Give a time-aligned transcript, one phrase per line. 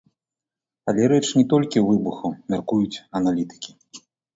[0.93, 3.71] Але рэч не толькі ў выбуху, мяркуюць аналітыкі.